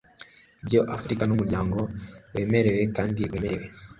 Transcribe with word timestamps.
i 0.61 0.63
bya 0.67 0.81
Afurika 0.95 1.23
numuryango 1.25 1.77
wemerewe 2.33 2.81
kandi 2.95 3.21
wemewe 3.31 3.65